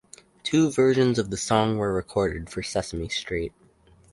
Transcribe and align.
Two 0.41 0.71
versions 0.71 1.19
of 1.19 1.29
the 1.29 1.37
song 1.37 1.77
were 1.77 1.93
recorded 1.93 2.49
for 2.49 2.63
"Sesame 2.63 3.07
Street". 3.07 3.53